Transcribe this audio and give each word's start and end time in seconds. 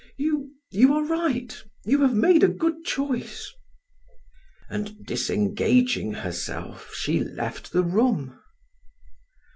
You 0.17 0.49
you 0.71 0.95
are 0.95 1.05
right; 1.05 1.55
you 1.85 2.01
have 2.01 2.15
made 2.15 2.41
a 2.43 2.47
good 2.47 2.83
choice." 2.83 3.53
And 4.67 5.05
disengaging 5.05 6.11
herself 6.13 6.91
she 6.95 7.19
left 7.19 7.71
the 7.71 7.83
room. 7.83 8.39